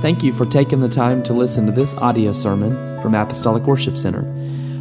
[0.00, 3.96] Thank you for taking the time to listen to this audio sermon from Apostolic Worship
[3.96, 4.32] Center.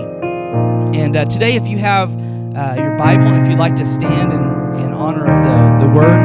[0.98, 2.10] And uh, today, if you have
[2.56, 4.42] uh, your Bible and if you'd like to stand in,
[4.84, 6.20] in honor of the, the Word,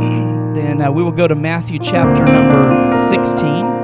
[0.54, 3.78] then uh, we will go to Matthew chapter number 16.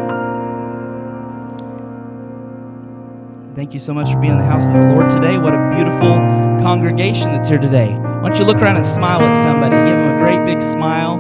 [3.54, 5.38] Thank you so much for being in the house of the Lord today.
[5.38, 6.16] What a beautiful
[6.60, 7.94] congregation that's here today.
[7.94, 9.76] Why don't you look around and smile at somebody?
[9.76, 11.18] Give them a great big smile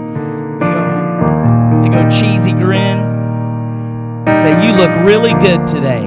[1.90, 2.98] go cheesy grin
[4.26, 6.02] and say, You look really good today.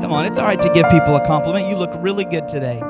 [0.00, 1.68] Come on, it's all right to give people a compliment.
[1.68, 2.80] You look really good today.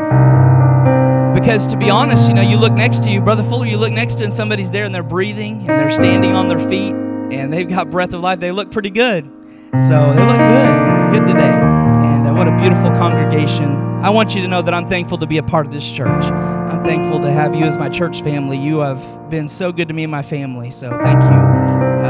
[1.34, 3.92] Because to be honest, you know, you look next to you, Brother Fuller, you look
[3.92, 7.52] next to and somebody's there and they're breathing and they're standing on their feet and
[7.52, 8.40] they've got breath of life.
[8.40, 9.24] They look pretty good.
[9.72, 11.10] So they look good.
[11.12, 11.58] Good today.
[12.02, 13.74] And uh, what a beautiful congregation.
[14.02, 16.24] I want you to know that I'm thankful to be a part of this church.
[16.24, 18.56] I'm thankful to have you as my church family.
[18.56, 20.70] You have been so good to me and my family.
[20.70, 21.49] So thank you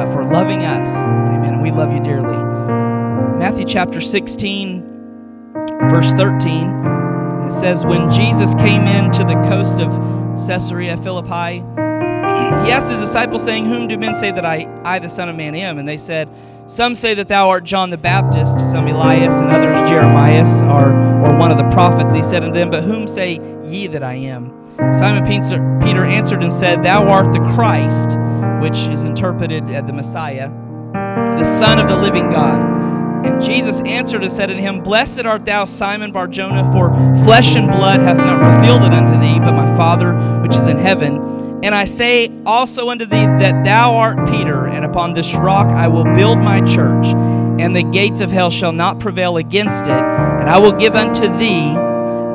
[0.01, 0.89] uh, for loving us.
[0.97, 1.55] Amen.
[1.55, 2.37] And we love you dearly.
[3.39, 4.83] Matthew chapter 16,
[5.91, 9.91] verse 13, it says, When Jesus came in to the coast of
[10.47, 11.59] Caesarea Philippi,
[12.65, 15.37] he asked his disciples, saying, Whom do men say that I, I, the Son of
[15.37, 15.79] Man, am?
[15.79, 16.29] And they said,
[16.67, 20.91] Some say that thou art John the Baptist, some Elias, and others Jeremiah, or,
[21.27, 22.15] or one of the prophets.
[22.15, 24.57] He said unto them, But whom say ye that I am?
[24.93, 28.17] Simon Peter answered and said, Thou art the Christ
[28.61, 30.51] which is interpreted as the Messiah,
[31.39, 32.81] the Son of the living God.
[33.25, 36.91] And Jesus answered and said unto him, Blessed art thou, Simon Barjona, for
[37.25, 40.79] flesh and blood hath not revealed it unto thee, but my Father which is in
[40.79, 41.61] heaven.
[41.63, 45.89] And I say also unto thee that thou art Peter, and upon this rock I
[45.89, 49.91] will build my church, and the gates of hell shall not prevail against it.
[49.91, 51.75] And I will give unto thee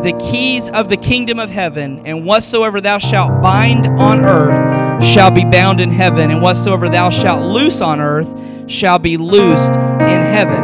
[0.03, 5.31] the keys of the kingdom of heaven, and whatsoever thou shalt bind on earth shall
[5.31, 10.21] be bound in heaven, and whatsoever thou shalt loose on earth shall be loosed in
[10.21, 10.63] heaven.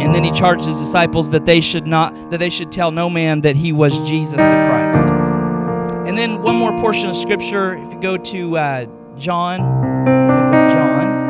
[0.00, 3.08] And then he charged his disciples that they should not that they should tell no
[3.08, 5.08] man that he was Jesus the Christ.
[6.06, 8.86] And then one more portion of scripture, if you go to uh,
[9.18, 11.26] John, book of John,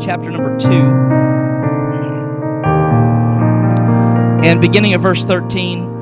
[0.00, 1.26] chapter number two.
[4.46, 5.95] And beginning at verse 13,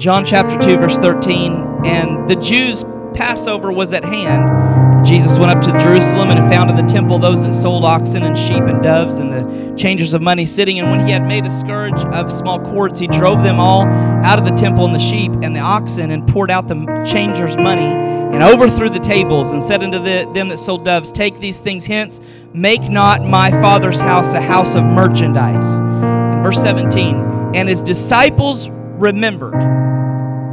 [0.00, 5.04] John chapter 2, verse 13, and the Jews' Passover was at hand.
[5.04, 8.36] Jesus went up to Jerusalem and found in the temple those that sold oxen and
[8.36, 10.78] sheep and doves and the changers of money sitting.
[10.78, 13.82] And when he had made a scourge of small cords, he drove them all
[14.24, 17.58] out of the temple and the sheep and the oxen and poured out the changers'
[17.58, 21.60] money and overthrew the tables and said unto the, them that sold doves, Take these
[21.60, 22.22] things hence,
[22.54, 25.78] make not my father's house a house of merchandise.
[25.80, 27.16] And verse 17,
[27.54, 29.54] and his disciples remembered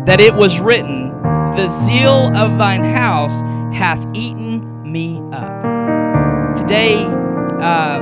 [0.07, 3.41] that it was written, The zeal of thine house
[3.75, 6.55] hath eaten me up.
[6.55, 8.01] Today, uh,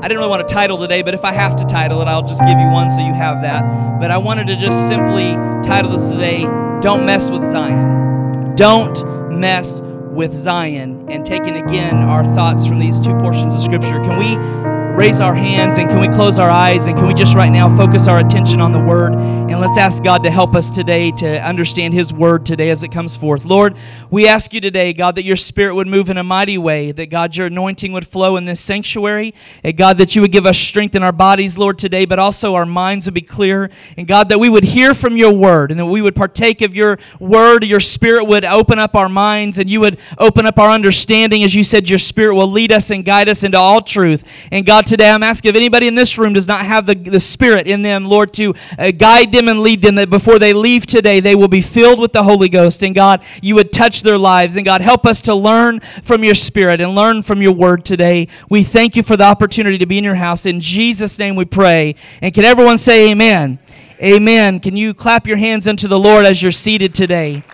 [0.00, 2.26] I didn't really want to title today, but if I have to title it, I'll
[2.26, 4.00] just give you one so you have that.
[4.00, 5.32] But I wanted to just simply
[5.62, 6.42] title this today,
[6.80, 8.54] Don't Mess with Zion.
[8.56, 11.06] Don't mess with Zion.
[11.10, 15.34] And taking again our thoughts from these two portions of Scripture, can we raise our
[15.34, 18.20] hands and can we close our eyes and can we just right now focus our
[18.20, 22.12] attention on the word and let's ask God to help us today to understand his
[22.12, 23.44] word today as it comes forth.
[23.44, 23.76] Lord,
[24.10, 27.10] we ask you today, God, that your spirit would move in a mighty way, that
[27.10, 30.58] God, your anointing would flow in this sanctuary, and God, that you would give us
[30.58, 34.28] strength in our bodies, Lord, today, but also our minds would be clear, and God,
[34.28, 37.64] that we would hear from your word and that we would partake of your word,
[37.64, 41.42] your spirit would open up our minds and you would open up our understanding.
[41.42, 44.24] As you said, your spirit will lead us and guide us into all truth.
[44.50, 47.20] And God, today I'm asking if anybody in this room does not have the, the
[47.20, 50.86] Spirit in them, Lord, to uh, guide them and lead them, that before they leave
[50.86, 52.82] today, they will be filled with the Holy Ghost.
[52.82, 54.56] And God, you would touch their lives.
[54.56, 58.28] And God, help us to learn from your Spirit and learn from your word today.
[58.48, 60.46] We thank you for the opportunity to be in your house.
[60.46, 61.94] In Jesus' name we pray.
[62.20, 63.58] And can everyone say amen?
[64.02, 64.60] Amen.
[64.60, 67.44] Can you clap your hands unto the Lord as you're seated today?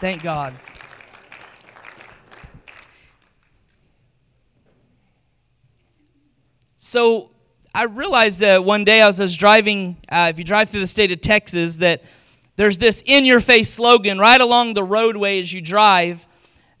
[0.00, 0.54] Thank God.
[6.82, 7.28] So
[7.74, 10.80] I realized that one day I was, I was driving, uh, if you drive through
[10.80, 12.02] the state of Texas, that
[12.56, 16.26] there's this in your face slogan right along the roadway as you drive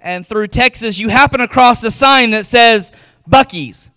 [0.00, 2.92] and through Texas, you happen across a sign that says
[3.28, 3.90] Buc-ee's.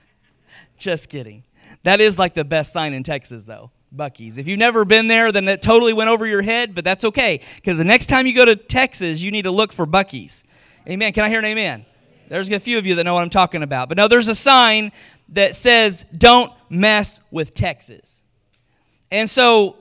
[0.78, 1.44] Just kidding.
[1.82, 3.72] That is like the best sign in Texas, though.
[3.94, 4.38] Buc-ee's.
[4.38, 7.40] If you've never been there, then it totally went over your head, but that's okay.
[7.56, 10.44] Because the next time you go to Texas, you need to look for Buc-ee's.
[10.88, 11.12] Amen.
[11.12, 11.84] Can I hear an amen?
[12.30, 13.88] There's a few of you that know what I'm talking about.
[13.88, 14.92] But no, there's a sign
[15.30, 18.22] that says, don't mess with Texas.
[19.10, 19.74] And so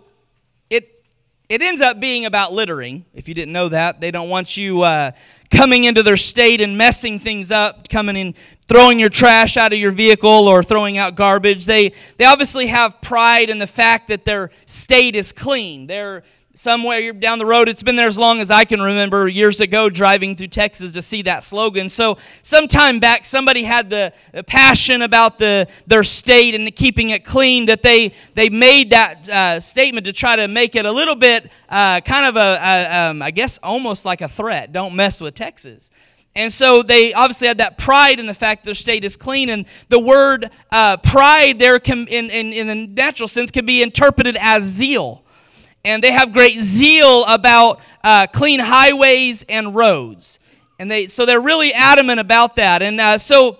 [0.68, 1.06] it,
[1.48, 3.06] it ends up being about littering.
[3.13, 5.12] If you didn't know that, they don't want you uh,
[5.51, 8.34] coming into their state and messing things up, coming in,
[8.68, 11.68] throwing your trash out of your vehicle or throwing out garbage.
[11.68, 15.86] They, they obviously have pride in the fact that their state is clean.
[15.86, 16.24] They're,
[16.60, 17.70] somewhere down the road.
[17.70, 21.02] It's been there as long as I can remember years ago driving through Texas to
[21.02, 21.88] see that slogan.
[21.88, 27.24] So, sometime back, somebody had the, the passion about the, their state and keeping it
[27.24, 31.16] clean that they, they made that uh, statement to try to make it a little
[31.16, 34.74] bit uh, kind of a, a um, I guess, almost like a threat.
[34.74, 35.90] Don't mess with Texas.
[36.36, 39.50] And so they obviously had that pride in the fact their state is clean.
[39.50, 43.82] And the word uh, pride there can, in, in, in the natural sense can be
[43.82, 45.24] interpreted as zeal
[45.84, 50.40] and they have great zeal about uh, clean highways and roads.
[50.78, 52.81] And they, so they're really adamant about that.
[52.81, 53.60] And uh, so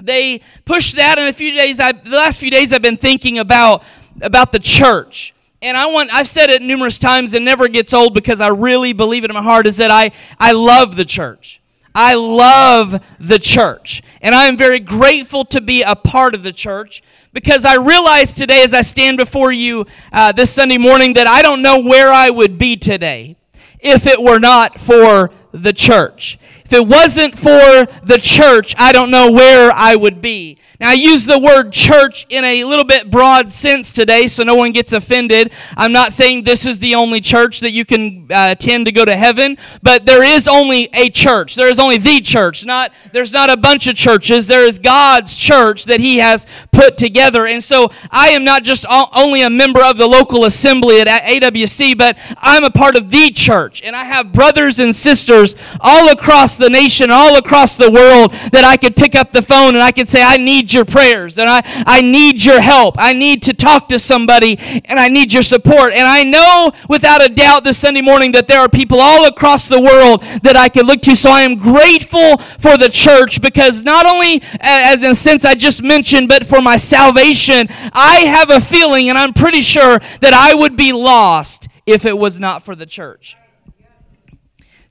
[0.00, 1.18] they push that.
[1.18, 3.82] And a few days, I, the last few days, I've been thinking about
[4.20, 5.34] about the church.
[5.62, 8.92] And I want, I've said it numerous times and never gets old because I really
[8.92, 11.62] believe it in my heart is that I, I love the church.
[11.94, 14.02] I love the church.
[14.20, 17.02] And I am very grateful to be a part of the church
[17.34, 21.42] because I realize today as I stand before you uh, this Sunday morning that I
[21.42, 23.36] don't know where I would be today
[23.80, 26.38] if it were not for the church.
[26.64, 30.58] If it wasn't for the church, I don't know where I would be.
[30.80, 34.54] Now, I use the word church in a little bit broad sense today so no
[34.54, 35.52] one gets offended.
[35.76, 39.04] I'm not saying this is the only church that you can uh, attend to go
[39.04, 41.54] to heaven, but there is only a church.
[41.54, 42.64] There is only the church.
[42.64, 44.46] Not There's not a bunch of churches.
[44.46, 47.46] There is God's church that He has put together.
[47.46, 48.84] And so I am not just
[49.14, 53.30] only a member of the local assembly at AWC, but I'm a part of the
[53.30, 53.82] church.
[53.82, 58.64] And I have brothers and sisters all across the nation, all across the world that
[58.64, 61.48] I could pick up the phone and I could say, I need your prayers and
[61.48, 62.96] I, I need your help.
[62.98, 65.92] I need to talk to somebody and I need your support.
[65.92, 69.68] And I know without a doubt this Sunday morning that there are people all across
[69.68, 71.16] the world that I can look to.
[71.16, 75.54] So I am grateful for the church because not only as in a sense I
[75.54, 80.32] just mentioned, but for my salvation, I have a feeling and I'm pretty sure that
[80.32, 83.36] I would be lost if it was not for the church.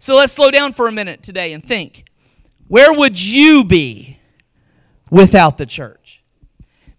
[0.03, 2.03] So let's slow down for a minute today and think
[2.67, 4.19] where would you be
[5.09, 6.21] without the church?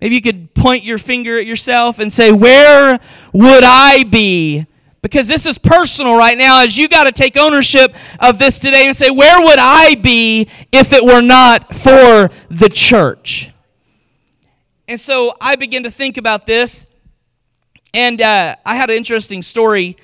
[0.00, 2.98] Maybe you could point your finger at yourself and say, Where
[3.34, 4.64] would I be?
[5.02, 8.86] Because this is personal right now, as you got to take ownership of this today
[8.86, 13.50] and say, Where would I be if it were not for the church?
[14.88, 16.86] And so I began to think about this,
[17.92, 19.98] and uh, I had an interesting story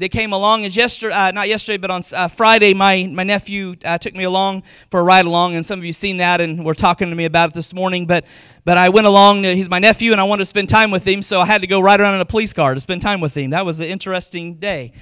[0.00, 0.64] that came along.
[0.64, 4.24] And yesterday, uh, not yesterday, but on uh, Friday, my, my nephew uh, took me
[4.24, 7.14] along for a ride along, and some of you seen that and were talking to
[7.14, 8.06] me about it this morning.
[8.06, 8.24] But
[8.64, 9.44] but I went along.
[9.44, 11.66] He's my nephew, and I wanted to spend time with him, so I had to
[11.66, 13.50] go ride around in a police car to spend time with him.
[13.50, 14.92] That was an interesting day.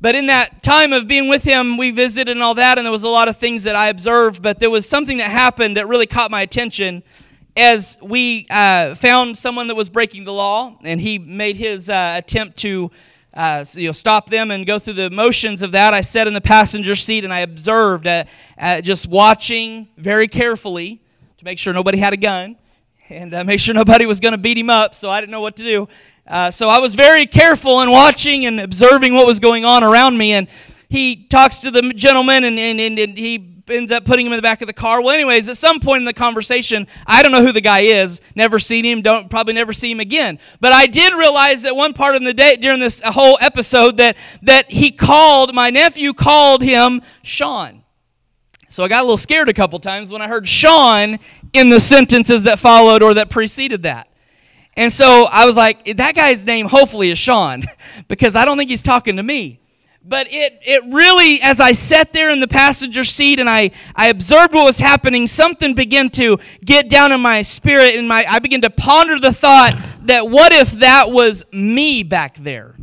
[0.00, 2.92] But in that time of being with him, we visited and all that, and there
[2.92, 4.42] was a lot of things that I observed.
[4.42, 7.02] But there was something that happened that really caught my attention
[7.56, 12.14] as we uh, found someone that was breaking the law, and he made his uh,
[12.16, 12.90] attempt to
[13.34, 15.94] uh, so you'll stop them and go through the motions of that.
[15.94, 18.24] I sat in the passenger seat and I observed, uh,
[18.58, 21.00] uh, just watching very carefully
[21.38, 22.56] to make sure nobody had a gun
[23.08, 24.94] and uh, make sure nobody was going to beat him up.
[24.94, 25.88] So I didn't know what to do.
[26.26, 30.18] Uh, so I was very careful in watching and observing what was going on around
[30.18, 30.32] me.
[30.32, 30.46] And
[30.88, 34.38] he talks to the gentleman and, and, and, and he ends up putting him in
[34.38, 35.00] the back of the car.
[35.02, 38.20] Well, anyways, at some point in the conversation, I don't know who the guy is.
[38.34, 39.02] Never seen him.
[39.02, 40.38] Don't probably never see him again.
[40.60, 44.16] But I did realize that one part of the day during this whole episode that
[44.42, 47.82] that he called my nephew called him Sean.
[48.68, 51.18] So I got a little scared a couple times when I heard Sean
[51.52, 54.08] in the sentences that followed or that preceded that.
[54.78, 57.64] And so I was like, that guy's name hopefully is Sean
[58.08, 59.60] because I don't think he's talking to me.
[60.04, 64.08] But it, it really, as I sat there in the passenger seat and I, I
[64.08, 68.40] observed what was happening, something began to get down in my spirit and my, I
[68.40, 72.74] began to ponder the thought that what if that was me back there?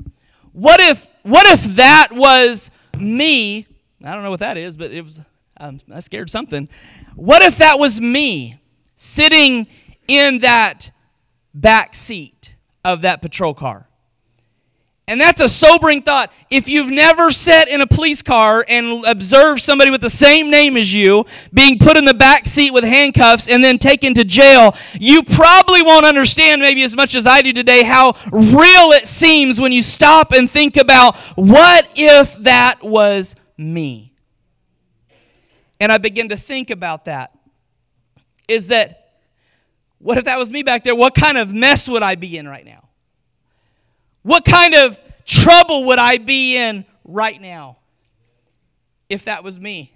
[0.53, 3.67] What if, what if that was me?
[4.03, 5.19] I don't know what that is, but it was,
[5.57, 6.69] um, I scared something.
[7.15, 8.59] What if that was me
[8.95, 9.67] sitting
[10.07, 10.91] in that
[11.53, 13.88] back seat of that patrol car?
[15.09, 16.31] And that's a sobering thought.
[16.51, 20.77] If you've never sat in a police car and observed somebody with the same name
[20.77, 24.75] as you being put in the back seat with handcuffs and then taken to jail,
[24.99, 29.59] you probably won't understand, maybe as much as I do today, how real it seems
[29.59, 34.13] when you stop and think about what if that was me?
[35.79, 37.35] And I begin to think about that.
[38.47, 39.13] Is that,
[39.97, 40.93] what if that was me back there?
[40.93, 42.88] What kind of mess would I be in right now?
[44.29, 47.77] What kind of trouble would I be in right now
[49.09, 49.91] if that was me?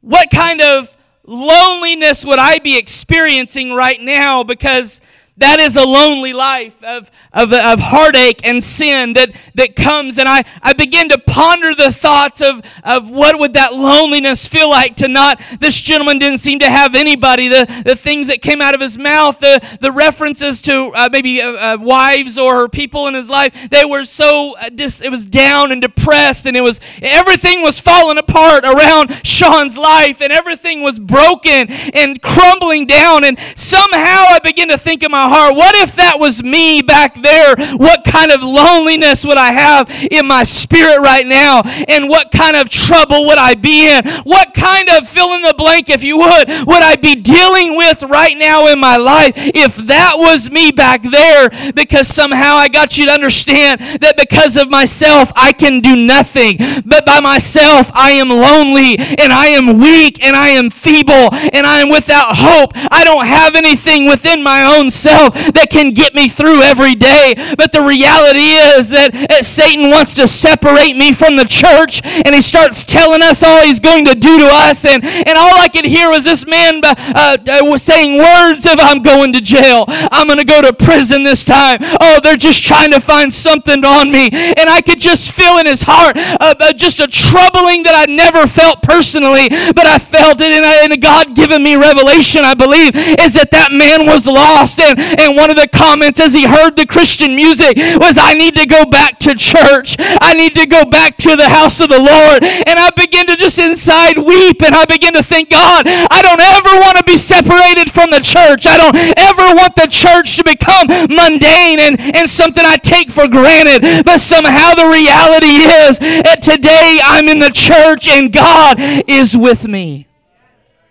[0.00, 5.02] What kind of loneliness would I be experiencing right now because
[5.38, 10.18] that is a lonely life of, of, of heartache and sin that, that comes.
[10.18, 14.70] And I, I begin to ponder the thoughts of, of what would that loneliness feel
[14.70, 17.48] like to not, this gentleman didn't seem to have anybody.
[17.48, 21.42] The, the things that came out of his mouth, the, the references to uh, maybe
[21.42, 25.26] uh, uh, wives or people in his life, they were so, uh, dis, it was
[25.26, 30.82] down and depressed and it was, everything was falling apart around Sean's life and everything
[30.82, 33.22] was broken and crumbling down.
[33.24, 37.14] And somehow I begin to think of my heart, what if that was me back
[37.20, 37.54] there?
[37.76, 41.62] What kind of loneliness would I have in my spirit right now?
[41.88, 44.06] And what kind of trouble would I be in?
[44.24, 48.02] What kind of fill in the blank, if you would, would I be dealing with
[48.04, 51.50] right now in my life if that was me back there?
[51.72, 56.58] Because somehow I got you to understand that because of myself, I can do nothing.
[56.84, 61.66] But by myself, I am lonely and I am weak and I am feeble and
[61.66, 62.72] I am without hope.
[62.90, 65.15] I don't have anything within my own self
[65.54, 67.34] that can get me through every day.
[67.56, 72.34] But the reality is that, that Satan wants to separate me from the church and
[72.34, 74.84] he starts telling us all he's going to do to us.
[74.84, 78.78] And, and all I could hear was this man uh, uh, was saying words of,
[78.78, 79.84] I'm going to jail.
[79.88, 81.78] I'm going to go to prison this time.
[82.00, 84.28] Oh, they're just trying to find something on me.
[84.32, 88.10] And I could just feel in his heart uh, uh just a troubling that I
[88.12, 90.52] never felt personally, but I felt it.
[90.52, 94.80] And, and God given me revelation, I believe, is that that man was lost.
[94.80, 98.54] And, and one of the comments as he heard the Christian music was, I need
[98.56, 99.96] to go back to church.
[99.98, 102.42] I need to go back to the house of the Lord.
[102.42, 106.40] And I begin to just inside weep and I begin to think, God, I don't
[106.40, 108.66] ever want to be separated from the church.
[108.66, 113.28] I don't ever want the church to become mundane and, and something I take for
[113.28, 114.04] granted.
[114.04, 119.66] But somehow the reality is that today I'm in the church and God is with
[119.66, 120.06] me.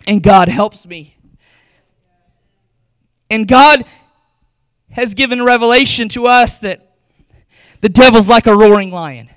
[0.07, 1.15] And God helps me.
[3.29, 3.86] And God
[4.95, 6.95] has given revelation to us that
[7.81, 9.29] the devil's like a roaring lion,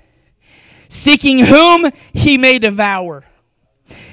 [0.87, 3.25] seeking whom he may devour.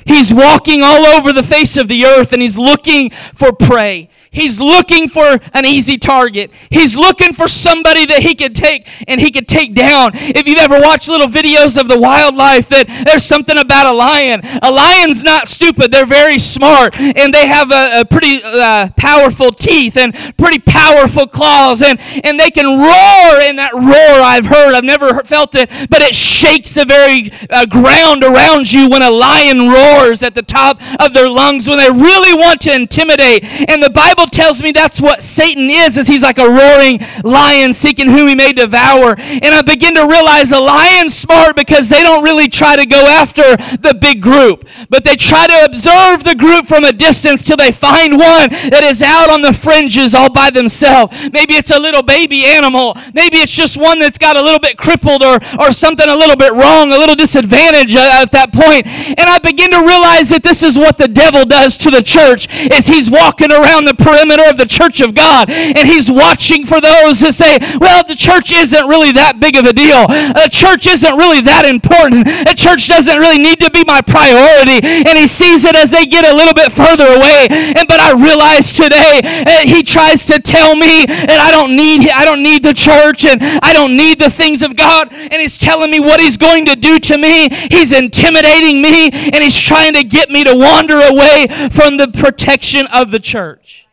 [0.05, 4.11] He's walking all over the face of the earth and he's looking for prey.
[4.37, 6.51] He's looking for an easy target.
[6.69, 10.11] He's looking for somebody that he could take and he could take down.
[10.13, 14.43] If you've ever watched little videos of the wildlife, that there's something about a lion.
[14.63, 15.91] A lion's not stupid.
[15.91, 21.27] They're very smart and they have a, a pretty uh, powerful teeth and pretty powerful
[21.27, 23.41] claws and, and they can roar.
[23.41, 27.65] And that roar I've heard, I've never felt it, but it shakes the very uh,
[27.65, 31.91] ground around you when a lion roars at the top of their lungs when they
[31.91, 33.43] really want to intimidate.
[33.71, 37.73] And the Bible Tells me that's what Satan is, is he's like a roaring lion
[37.75, 39.15] seeking whom he may devour.
[39.19, 43.07] And I begin to realize a lion's smart because they don't really try to go
[43.07, 43.43] after
[43.77, 47.73] the big group, but they try to observe the group from a distance till they
[47.73, 51.31] find one that is out on the fringes all by themselves.
[51.33, 52.97] Maybe it's a little baby animal.
[53.15, 56.37] Maybe it's just one that's got a little bit crippled or, or something a little
[56.37, 58.87] bit wrong, a little disadvantage uh, at that point.
[58.87, 62.49] And I begin to realize that this is what the devil does to the church
[62.51, 65.51] is he's walking around the perimeter of the church of God.
[65.51, 69.67] And he's watching for those that say, well, the church isn't really that big of
[69.67, 70.09] a deal.
[70.09, 72.25] The church isn't really that important.
[72.25, 74.81] The church doesn't really need to be my priority.
[74.81, 77.49] And he sees it as they get a little bit further away.
[77.77, 82.09] And but I realize today uh, he tries to tell me that I don't need
[82.09, 85.13] I don't need the church and I don't need the things of God.
[85.13, 87.49] And he's telling me what he's going to do to me.
[87.69, 92.87] He's intimidating me and he's trying to get me to wander away from the protection
[92.93, 93.86] of the church.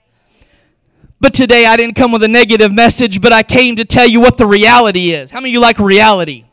[1.23, 4.19] But today I didn't come with a negative message, but I came to tell you
[4.19, 5.31] what the reality is.
[5.31, 6.43] How many of you like reality?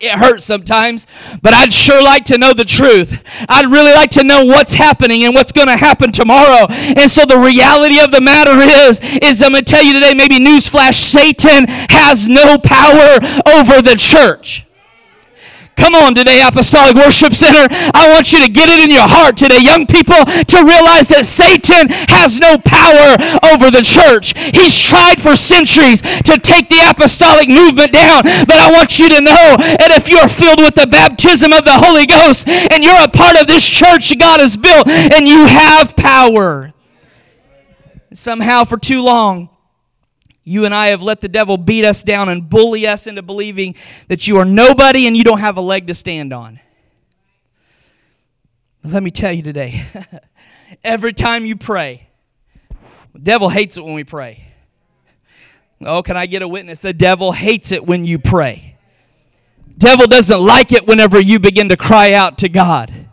[0.00, 1.06] It hurts sometimes,
[1.42, 3.22] but I'd sure like to know the truth.
[3.50, 6.68] I'd really like to know what's happening and what's going to happen tomorrow.
[6.70, 8.52] And so the reality of the matter
[8.88, 13.82] is, is I'm going to tell you today, maybe newsflash, Satan has no power over
[13.82, 14.67] the church.
[15.78, 17.70] Come on today, Apostolic Worship Center.
[17.94, 21.22] I want you to get it in your heart today, young people, to realize that
[21.22, 23.14] Satan has no power
[23.54, 24.34] over the church.
[24.50, 29.20] He's tried for centuries to take the apostolic movement down, but I want you to
[29.22, 33.08] know that if you're filled with the baptism of the Holy Ghost and you're a
[33.08, 36.74] part of this church God has built and you have power,
[38.12, 39.48] somehow for too long,
[40.48, 43.74] you and I have let the devil beat us down and bully us into believing
[44.08, 46.58] that you are nobody and you don't have a leg to stand on.
[48.82, 49.84] Let me tell you today
[50.84, 52.08] every time you pray,
[53.12, 54.44] the devil hates it when we pray.
[55.80, 56.80] Oh, can I get a witness?
[56.80, 58.76] The devil hates it when you pray.
[59.76, 63.07] Devil doesn't like it whenever you begin to cry out to God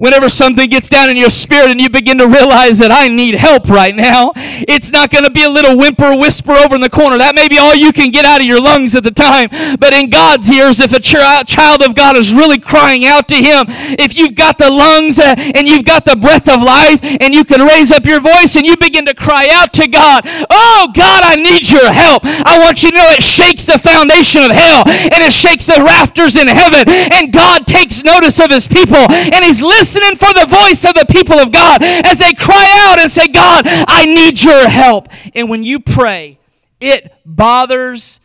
[0.00, 3.34] whenever something gets down in your spirit and you begin to realize that I need
[3.36, 4.32] help right now,
[4.64, 7.18] it's not going to be a little whimper whisper over in the corner.
[7.18, 9.52] That may be all you can get out of your lungs at the time.
[9.76, 13.68] But in God's ears, if a child of God is really crying out to Him,
[14.00, 17.44] if you've got the lungs uh, and you've got the breath of life and you
[17.44, 21.20] can raise up your voice and you begin to cry out to God, Oh God,
[21.28, 22.24] I need your help.
[22.24, 25.84] I want you to know it shakes the foundation of hell and it shakes the
[25.84, 26.88] rafters in heaven.
[26.88, 30.94] And God takes notice of His people and He's listening listening for the voice of
[30.94, 35.08] the people of God as they cry out and say, God, I need your help.
[35.34, 36.38] And when you pray,
[36.80, 38.20] it bothers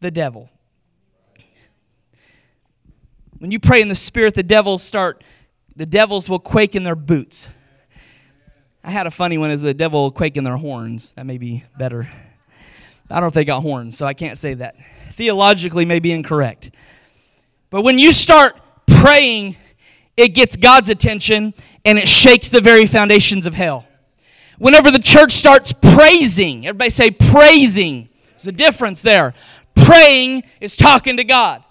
[0.00, 0.48] the devil.
[3.38, 5.22] When you pray in the spirit, the devils start,
[5.76, 7.46] the devils will quake in their boots.
[8.82, 11.12] I had a funny one as the devil will quake in their horns.
[11.12, 12.08] That may be better.
[13.08, 14.74] I don't know if they got horns, so I can't say that.
[15.12, 16.72] Theologically, may be incorrect.
[17.70, 19.56] But when you start praying
[20.16, 21.54] it gets God's attention
[21.84, 23.86] and it shakes the very foundations of hell.
[24.58, 28.08] Whenever the church starts praising, everybody say praising.
[28.30, 29.34] There's a difference there.
[29.74, 31.64] Praying is talking to God.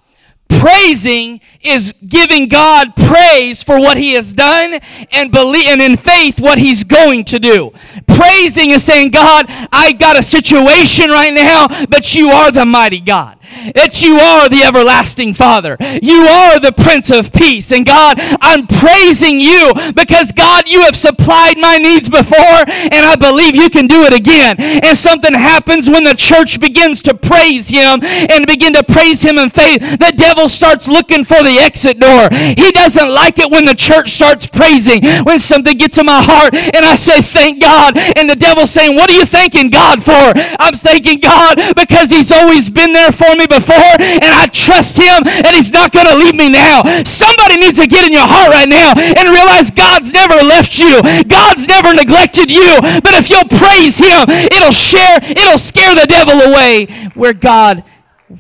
[0.50, 4.80] Praising is giving God praise for what He has done
[5.12, 7.72] and believe and in faith what He's going to do.
[8.08, 13.00] Praising is saying, God, I got a situation right now, but you are the mighty
[13.00, 13.40] God
[13.76, 15.78] that you are the everlasting Father.
[16.02, 17.72] You are the Prince of Peace.
[17.72, 23.16] And God, I'm praising you because God, you have supplied my needs before and I
[23.16, 24.56] believe you can do it again.
[24.60, 29.38] And something happens when the church begins to praise him and begin to praise him
[29.38, 29.82] in faith.
[30.00, 32.30] The devil starts looking for the exit door.
[32.32, 36.54] He doesn't like it when the church starts praising, when something gets in my heart
[36.54, 37.98] and I say, thank God.
[37.98, 40.34] And the devil's saying, what are you thanking God for?
[40.60, 44.96] I'm thanking God because he's always been there for me me before, and I trust
[44.96, 46.84] Him, and He's not going to leave me now.
[47.04, 51.02] Somebody needs to get in your heart right now and realize God's never left you,
[51.28, 52.80] God's never neglected you.
[53.04, 57.84] But if you'll praise Him, it'll share, it'll scare the devil away, where God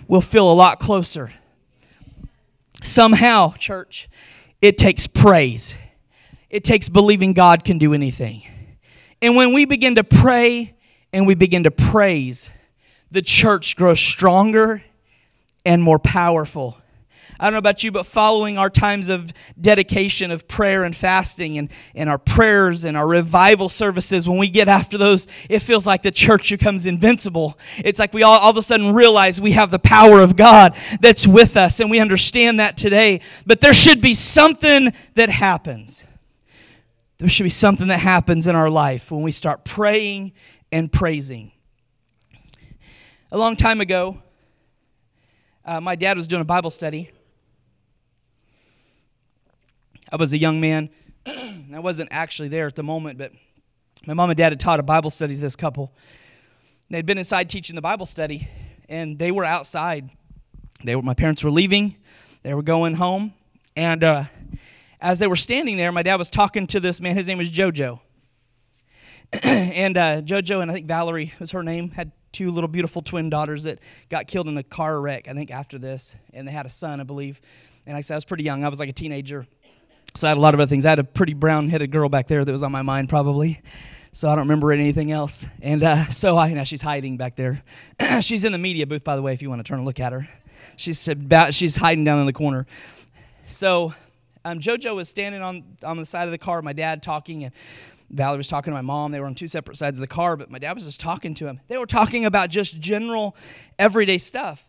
[0.08, 1.34] will feel a lot closer.
[2.82, 4.10] Somehow, church,
[4.62, 5.76] it takes praise.
[6.50, 8.44] It takes believing God can do anything.
[9.22, 10.76] And when we begin to pray
[11.12, 12.50] and we begin to praise,
[13.10, 14.84] the church grows stronger
[15.66, 16.78] and more powerful.
[17.40, 21.58] I don't know about you, but following our times of dedication of prayer and fasting
[21.58, 25.86] and, and our prayers and our revival services, when we get after those, it feels
[25.86, 27.58] like the church becomes invincible.
[27.80, 30.76] It's like we all, all of a sudden realize we have the power of God
[31.02, 33.20] that's with us, and we understand that today.
[33.46, 36.06] But there should be something that happens.
[37.18, 40.34] There should be something that happens in our life when we start praying
[40.72, 41.52] and praising.
[43.32, 44.22] A long time ago,
[45.66, 47.10] uh, my dad was doing a Bible study.
[50.12, 50.90] I was a young man.
[51.26, 53.32] I wasn't actually there at the moment, but
[54.06, 55.94] my mom and dad had taught a Bible study to this couple.
[56.90, 58.48] They'd been inside teaching the Bible study,
[58.90, 60.10] and they were outside.
[60.84, 61.96] They were, my parents were leaving.
[62.44, 63.34] They were going home,
[63.76, 64.24] and uh,
[65.00, 67.16] as they were standing there, my dad was talking to this man.
[67.16, 68.02] His name was JoJo,
[69.44, 73.30] and uh, JoJo and I think Valerie was her name had two little beautiful twin
[73.30, 76.16] daughters that got killed in a car wreck, I think, after this.
[76.34, 77.40] And they had a son, I believe.
[77.86, 78.66] And like I said, I was pretty young.
[78.66, 79.48] I was like a teenager.
[80.16, 80.86] So I had a lot of other things.
[80.86, 83.62] I had a pretty brown headed girl back there that was on my mind, probably.
[84.12, 85.46] So I don't remember anything else.
[85.62, 87.64] And uh, so I, now she's hiding back there.
[88.22, 90.00] she's in the media booth, by the way, if you want to turn and look
[90.00, 90.28] at her.
[90.76, 92.66] She's, about, she's hiding down in the corner.
[93.48, 93.94] So
[94.46, 97.54] um, JoJo was standing on, on the side of the car, my dad talking, and
[98.14, 99.12] Valerie was talking to my mom.
[99.12, 101.34] They were on two separate sides of the car, but my dad was just talking
[101.36, 101.60] to him.
[101.68, 103.36] They were talking about just general,
[103.80, 104.66] everyday stuff.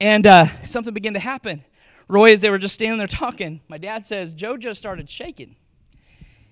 [0.00, 1.64] And uh, something began to happen.
[2.08, 5.56] Roy, as they were just standing there talking, my dad says, JoJo started shaking.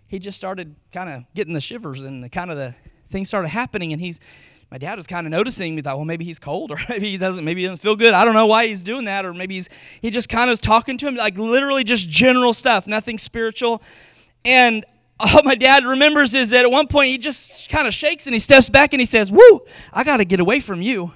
[0.08, 2.74] He just started kind of getting the shivers and kind of the
[3.10, 4.18] things started happening, and he's
[4.70, 7.16] my dad was kind of noticing me thought well maybe he's cold or maybe he
[7.16, 9.56] doesn't maybe he doesn't feel good i don't know why he's doing that or maybe
[9.56, 9.68] he's
[10.00, 13.82] he just kind of was talking to him like literally just general stuff nothing spiritual
[14.44, 14.84] and
[15.20, 18.34] all my dad remembers is that at one point he just kind of shakes and
[18.34, 19.60] he steps back and he says woo
[19.92, 21.12] i got to get away from you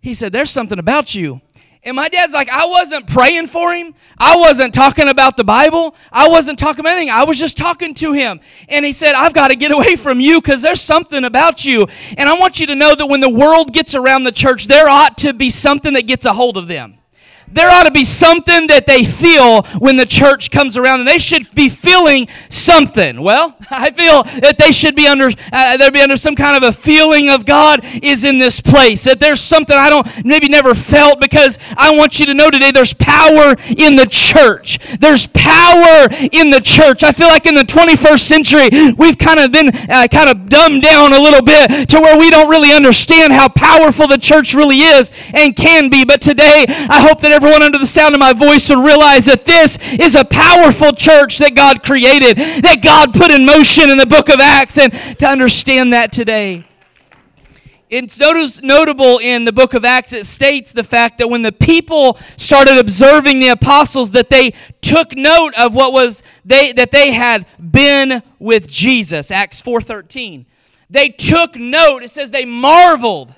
[0.00, 1.40] he said there's something about you
[1.84, 3.94] and my dad's like, I wasn't praying for him.
[4.16, 5.96] I wasn't talking about the Bible.
[6.12, 7.10] I wasn't talking about anything.
[7.10, 8.38] I was just talking to him.
[8.68, 11.88] And he said, I've got to get away from you because there's something about you.
[12.16, 14.88] And I want you to know that when the world gets around the church, there
[14.88, 16.98] ought to be something that gets a hold of them
[17.52, 21.18] there ought to be something that they feel when the church comes around, and they
[21.18, 23.20] should be feeling something.
[23.20, 26.68] Well, I feel that they should be under uh, there be under some kind of
[26.68, 29.04] a feeling of God is in this place.
[29.04, 32.70] That there's something I don't maybe never felt because I want you to know today
[32.70, 34.78] there's power in the church.
[34.98, 37.02] There's power in the church.
[37.02, 40.82] I feel like in the 21st century we've kind of been uh, kind of dumbed
[40.82, 44.78] down a little bit to where we don't really understand how powerful the church really
[44.78, 46.04] is and can be.
[46.04, 49.44] But today I hope that everyone under the sound of my voice would realize that
[49.44, 54.06] this is a powerful church that God created, that God put in motion in the
[54.06, 56.64] book of Acts, and to understand that today.
[57.90, 62.16] It's notable in the book of Acts, it states the fact that when the people
[62.36, 67.44] started observing the apostles, that they took note of what was they that they had
[67.58, 69.32] been with Jesus.
[69.32, 70.46] Acts 4:13.
[70.88, 73.34] They took note, it says they marveled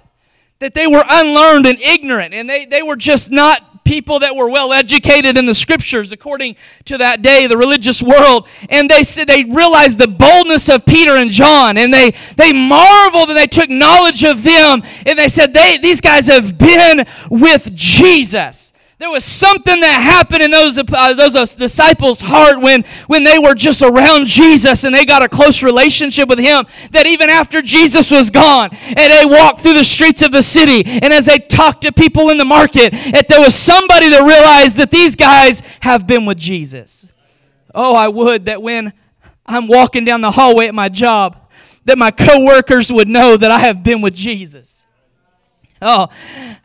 [0.59, 4.51] that they were unlearned and ignorant, and they, they were just not people that were
[4.51, 8.49] well educated in the scriptures according to that day the religious world.
[8.69, 11.77] And they said they realized the boldness of peter and john.
[11.77, 14.83] And they they marveled and they took knowledge of them.
[15.07, 20.43] And they said they these guys have been with jesus there was something that happened
[20.43, 24.95] in those, uh, those uh, disciples' heart when, when they were just around Jesus and
[24.95, 29.25] they got a close relationship with Him that even after Jesus was gone and they
[29.25, 32.45] walked through the streets of the city and as they talked to people in the
[32.45, 37.13] market, that there was somebody that realized that these guys have been with Jesus.
[37.75, 38.93] Oh, I would that when
[39.45, 41.37] I'm walking down the hallway at my job,
[41.85, 44.84] that my coworkers would know that I have been with Jesus.
[45.87, 46.09] Oh,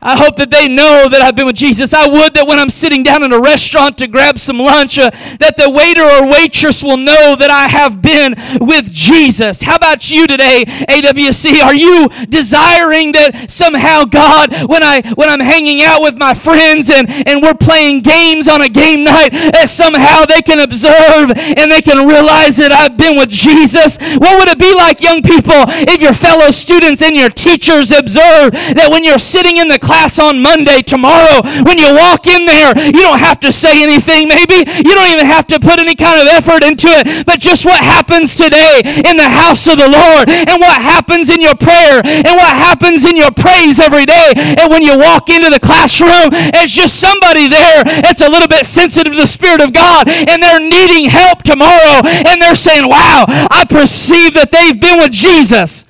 [0.00, 1.92] I hope that they know that I've been with Jesus.
[1.92, 5.10] I would that when I'm sitting down in a restaurant to grab some lunch, uh,
[5.44, 8.32] that the waiter or waitress will know that I have been
[8.64, 9.60] with Jesus.
[9.60, 11.60] How about you today, AWC?
[11.60, 16.88] Are you desiring that somehow God, when I when I'm hanging out with my friends
[16.88, 21.68] and, and we're playing games on a game night, that somehow they can observe and
[21.68, 24.00] they can realize that I've been with Jesus?
[24.16, 28.56] What would it be like, young people, if your fellow students and your teachers observe
[28.56, 32.76] that when you're sitting in the class on Monday, tomorrow, when you walk in there,
[32.76, 34.62] you don't have to say anything, maybe.
[34.66, 37.26] You don't even have to put any kind of effort into it.
[37.26, 41.40] But just what happens today in the house of the Lord, and what happens in
[41.40, 44.32] your prayer, and what happens in your praise every day.
[44.36, 48.66] And when you walk into the classroom, it's just somebody there that's a little bit
[48.66, 53.24] sensitive to the Spirit of God, and they're needing help tomorrow, and they're saying, Wow,
[53.28, 55.84] I perceive that they've been with Jesus.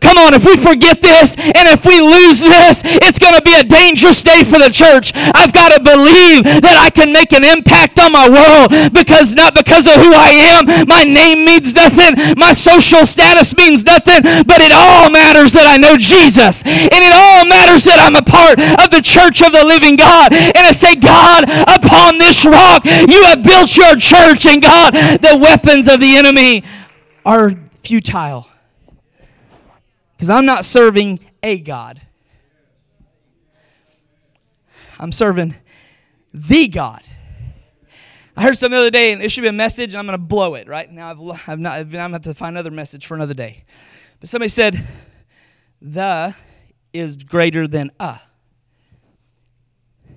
[0.00, 3.54] Come on, if we forget this and if we lose this, it's going to be
[3.54, 5.12] a dangerous day for the church.
[5.14, 9.54] I've got to believe that I can make an impact on my world because not
[9.54, 10.88] because of who I am.
[10.88, 12.16] My name means nothing.
[12.36, 14.22] My social status means nothing.
[14.48, 16.62] But it all matters that I know Jesus.
[16.64, 20.32] And it all matters that I'm a part of the church of the living God.
[20.32, 24.46] And I say, God, upon this rock, you have built your church.
[24.46, 26.64] And God, the weapons of the enemy
[27.24, 28.48] are futile.
[30.16, 32.00] Because I'm not serving a God,
[34.98, 35.54] I'm serving
[36.32, 37.02] the God.
[38.36, 40.18] I heard something the other day, and it should be a message, and I'm going
[40.18, 40.90] to blow it, right?
[40.90, 43.64] Now, I've, I've not, I'm going to have to find another message for another day.
[44.18, 44.84] But somebody said,
[45.80, 46.34] the
[46.92, 48.20] is greater than a.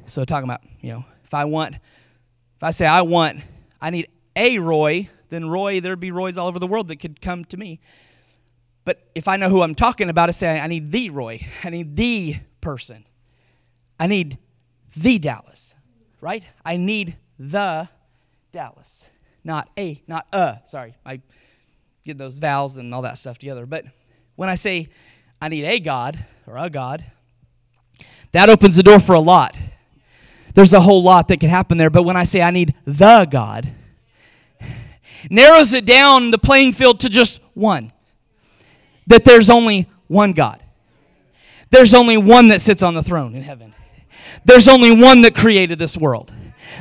[0.07, 3.41] So, talking about, you know, if I want, if I say I want,
[3.79, 7.21] I need a Roy, then Roy, there'd be Roys all over the world that could
[7.21, 7.79] come to me.
[8.87, 11.45] But if I know who I'm talking about, I say, I need the Roy.
[11.61, 13.03] I need the person.
[13.99, 14.37] I need
[14.95, 15.75] the Dallas,
[16.21, 16.45] right?
[16.63, 17.89] I need the
[18.53, 19.09] Dallas,
[19.43, 20.61] not a, not a.
[20.67, 21.19] Sorry, I
[22.05, 23.65] get those vowels and all that stuff together.
[23.65, 23.83] But
[24.37, 24.87] when I say
[25.41, 27.03] I need a God or a God,
[28.31, 29.59] that opens the door for a lot.
[30.53, 31.89] There's a whole lot that can happen there.
[31.89, 33.69] But when I say I need the God,
[35.29, 37.91] narrows it down the playing field to just one
[39.07, 40.63] that there's only one God.
[41.69, 43.73] There's only one that sits on the throne in heaven.
[44.45, 46.31] There's only one that created this world.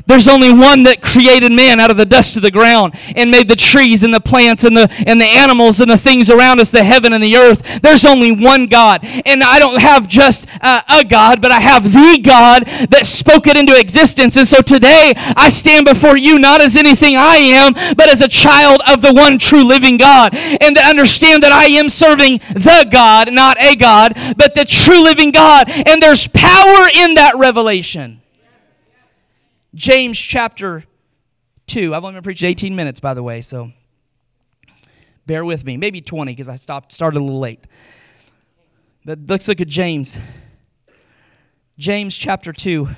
[0.07, 3.49] There's only one that created man out of the dust of the ground and made
[3.49, 6.71] the trees and the plants and the and the animals and the things around us,
[6.71, 7.81] the heaven and the earth.
[7.83, 9.01] There's only one God.
[9.25, 13.47] And I don't have just uh, a God, but I have the God that spoke
[13.47, 14.37] it into existence.
[14.37, 18.29] And so today I stand before you not as anything I am, but as a
[18.29, 20.35] child of the one true living God.
[20.35, 25.03] And to understand that I am serving the God, not a God, but the true
[25.03, 25.71] living God.
[25.71, 28.21] And there's power in that revelation.
[29.77, 30.85] James chapter
[31.67, 31.95] 2.
[31.95, 33.73] I've only been preaching 18 minutes, by the way, so
[35.27, 35.77] bear with me.
[35.77, 37.67] Maybe 20 because I stopped, started a little late.
[39.05, 40.19] But let's look at James.
[41.77, 42.89] James chapter 2,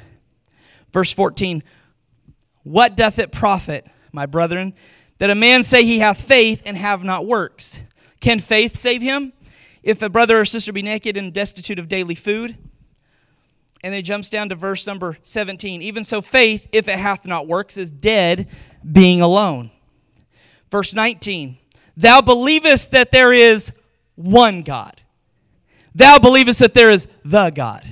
[0.93, 1.65] verse 14.
[2.63, 4.73] What doth it profit, my brethren,
[5.19, 7.83] that a man say he hath faith and have not works?
[8.21, 9.33] Can faith save him?
[9.83, 12.57] If a brother or sister be naked and destitute of daily food,
[13.83, 15.83] and then he jumps down to verse number 17.
[15.83, 18.49] Even so, faith, if it hath not works, is dead,
[18.91, 19.71] being alone.
[20.71, 21.59] Verse 19.
[21.97, 23.73] Thou believest that there is
[24.15, 25.03] one God.
[25.95, 27.85] Thou believest that there is the God.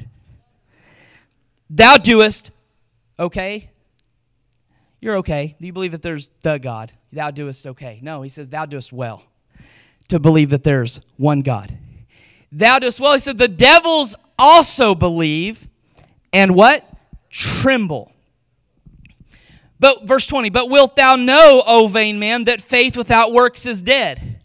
[1.69, 2.51] Thou doest,
[3.19, 3.71] okay?
[5.01, 5.57] You're okay.
[5.61, 6.93] Do you believe that there's the God?
[7.13, 7.99] Thou doest okay.
[8.03, 9.25] No, he says, Thou doest well
[10.09, 11.77] to believe that there's one God.
[12.53, 13.15] Thou doest well.
[13.15, 15.66] He said, The devils also believe
[16.37, 16.87] and what?
[17.31, 18.13] Tremble.
[19.81, 23.81] But verse 20, but wilt thou know, O vain man, that faith without works is
[23.81, 24.41] dead?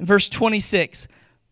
[0.00, 1.06] Verse 26,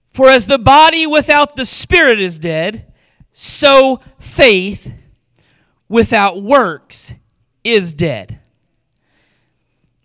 [0.09, 2.91] for as the body without the spirit is dead,
[3.33, 4.91] so faith
[5.91, 7.13] without works
[7.65, 8.41] is dead.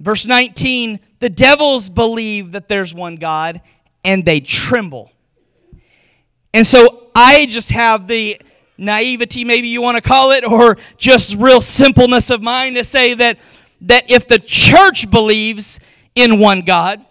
[0.02, 3.62] Verse 19, the devils believe that there's one God
[4.04, 5.14] and they tremble.
[6.54, 8.42] And so I just have the
[8.78, 13.14] naivety, maybe you want to call it, or just real simpleness of mind to say
[13.14, 13.38] that,
[13.82, 15.80] that if the church believes
[16.16, 17.04] in one God,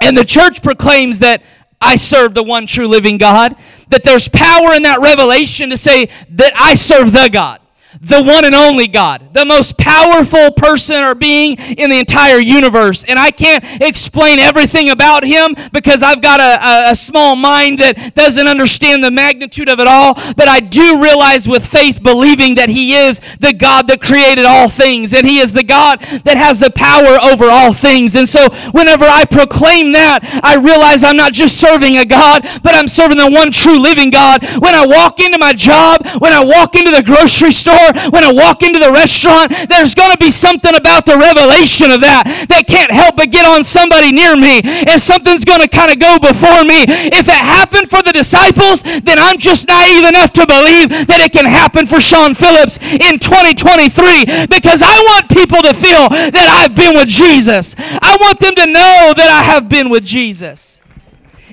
[0.00, 1.42] and the church proclaims that
[1.80, 3.56] I serve the one true living God,
[3.90, 7.60] that there's power in that revelation to say that I serve the God
[8.00, 13.04] the one and only God, the most powerful person or being in the entire universe.
[13.04, 17.78] And I can't explain everything about him because I've got a, a, a, small mind
[17.78, 20.14] that doesn't understand the magnitude of it all.
[20.36, 24.68] But I do realize with faith, believing that he is the God that created all
[24.68, 28.16] things and he is the God that has the power over all things.
[28.16, 32.74] And so whenever I proclaim that, I realize I'm not just serving a God, but
[32.74, 34.42] I'm serving the one true living God.
[34.58, 38.32] When I walk into my job, when I walk into the grocery store, when I
[38.32, 42.66] walk into the restaurant, there's going to be something about the revelation of that that
[42.66, 44.60] can't help but get on somebody near me.
[44.64, 46.86] And something's going to kind of go before me.
[47.10, 51.32] If it happened for the disciples, then I'm just naive enough to believe that it
[51.32, 56.74] can happen for Sean Phillips in 2023 because I want people to feel that I've
[56.74, 57.74] been with Jesus.
[57.78, 60.83] I want them to know that I have been with Jesus.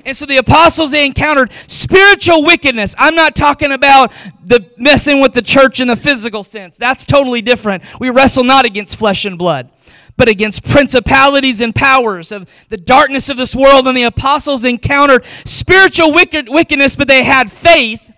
[0.04, 2.94] And so the apostles, they encountered spiritual wickedness.
[2.98, 4.12] I'm not talking about
[4.44, 6.76] the messing with the church in the physical sense.
[6.76, 7.82] That's totally different.
[8.00, 9.70] We wrestle not against flesh and blood,
[10.16, 13.86] but against principalities and powers of the darkness of this world.
[13.86, 18.11] And the apostles encountered spiritual wicked, wickedness, but they had faith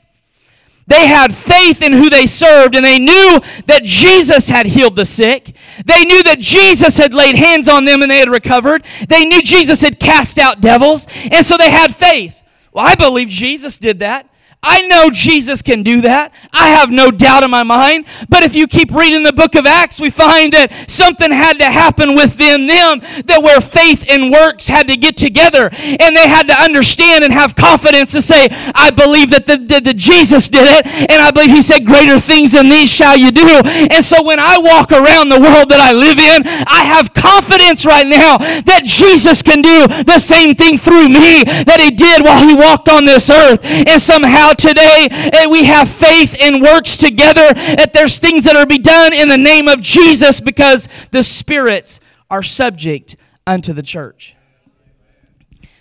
[0.86, 5.06] they had faith in who they served, and they knew that Jesus had healed the
[5.06, 5.56] sick.
[5.84, 8.84] They knew that Jesus had laid hands on them and they had recovered.
[9.08, 12.42] They knew Jesus had cast out devils, and so they had faith.
[12.72, 14.28] Well, I believe Jesus did that.
[14.64, 16.32] I know Jesus can do that.
[16.52, 18.06] I have no doubt in my mind.
[18.28, 21.70] But if you keep reading the book of Acts, we find that something had to
[21.70, 25.68] happen within them that where faith and works had to get together.
[26.00, 29.80] And they had to understand and have confidence to say, I believe that the, the,
[29.80, 30.86] the Jesus did it.
[31.10, 33.60] And I believe he said, greater things than these shall you do.
[33.92, 37.84] And so when I walk around the world that I live in, I have confidence
[37.84, 42.40] right now that Jesus can do the same thing through me that he did while
[42.40, 43.60] he walked on this earth.
[43.64, 48.66] And somehow today and we have faith and works together, that there's things that are
[48.66, 54.36] be done in the name of Jesus because the spirits are subject unto the church.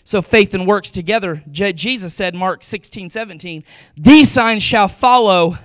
[0.04, 1.44] So faith and works together.
[1.50, 3.64] Jesus said, Mark 16, 17,
[3.96, 5.58] these signs shall follow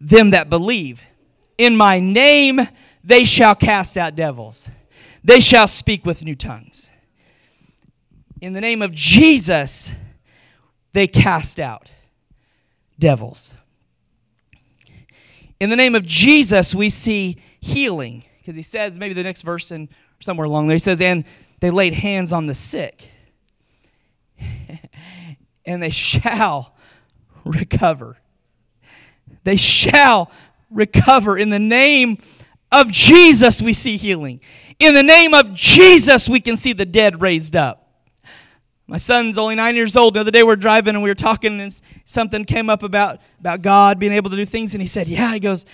[0.00, 1.02] them that believe.
[1.58, 2.60] In my name
[3.04, 4.68] they shall cast out devils.
[5.22, 6.90] They shall speak with new tongues.
[8.40, 9.92] In the name of Jesus,
[10.92, 11.90] they cast out
[12.98, 13.54] devils.
[15.58, 19.70] In the name of Jesus, we see healing because he says, maybe the next verse
[19.70, 19.88] and
[20.20, 21.24] somewhere along there, he says, and
[21.60, 23.10] they laid hands on the sick
[25.64, 26.74] and they shall
[27.44, 28.18] recover.
[29.44, 30.30] They shall
[30.70, 31.38] recover.
[31.38, 32.18] In the name
[32.70, 34.40] of Jesus, we see healing.
[34.78, 37.85] In the name of Jesus, we can see the dead raised up.
[38.88, 40.14] My son's only nine years old.
[40.14, 43.20] The other day we are driving and we were talking, and something came up about,
[43.40, 44.74] about God being able to do things.
[44.74, 45.66] And he said, Yeah, he goes,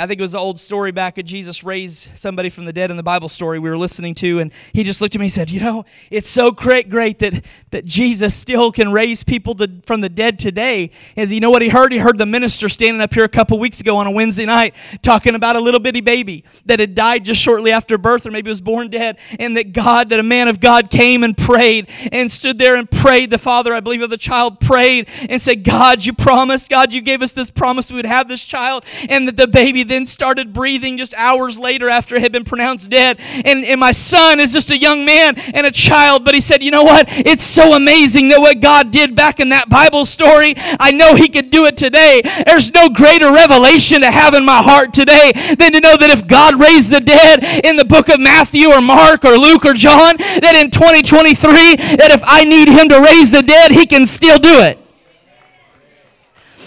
[0.00, 2.92] I think it was an old story back at Jesus raised somebody from the dead
[2.92, 5.32] in the Bible story we were listening to, and he just looked at me and
[5.32, 9.68] said, You know, it's so great, great that, that Jesus still can raise people to,
[9.86, 10.92] from the dead today.
[11.16, 11.90] As you know what he heard?
[11.90, 14.76] He heard the minister standing up here a couple weeks ago on a Wednesday night
[15.02, 18.50] talking about a little bitty baby that had died just shortly after birth, or maybe
[18.50, 22.30] was born dead, and that God, that a man of God came and prayed and
[22.30, 23.30] stood there and prayed.
[23.30, 27.00] The father, I believe, of the child prayed and said, God, you promised, God, you
[27.00, 30.52] gave us this promise we would have this child, and that the baby then started
[30.52, 33.18] breathing just hours later after it had been pronounced dead.
[33.44, 36.62] And, and my son is just a young man and a child, but he said,
[36.62, 37.06] You know what?
[37.08, 41.28] It's so amazing that what God did back in that Bible story, I know He
[41.28, 42.22] could do it today.
[42.46, 46.26] There's no greater revelation to have in my heart today than to know that if
[46.26, 50.16] God raised the dead in the book of Matthew or Mark or Luke or John,
[50.18, 54.38] that in 2023, that if I need Him to raise the dead, He can still
[54.38, 54.87] do it.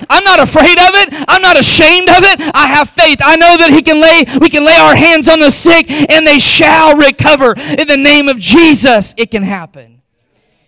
[0.09, 1.25] I'm not afraid of it.
[1.27, 2.51] I'm not ashamed of it.
[2.53, 3.19] I have faith.
[3.21, 6.25] I know that he can lay we can lay our hands on the sick and
[6.25, 7.53] they shall recover.
[7.57, 10.01] In the name of Jesus, it can happen.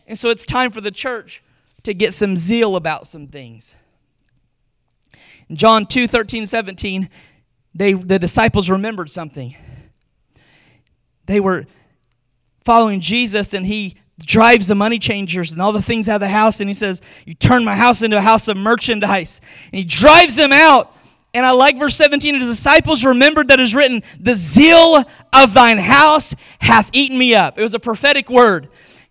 [0.08, 1.42] And so it's time for the church
[1.84, 3.74] to get some zeal about some things.
[5.50, 7.10] In John 2, 13, 17,
[7.76, 9.56] they the disciples remembered something.
[11.26, 11.66] They were
[12.64, 16.30] following Jesus and he drives the money changers and all the things out of the
[16.30, 19.42] house and he says you turn my house into a house of merchandise.
[19.72, 20.96] And he drives them out.
[21.34, 25.80] And i like verse 17 his disciples remembered that is written the zeal of thine
[25.80, 28.70] house hath eaten me up it was a prophetic word.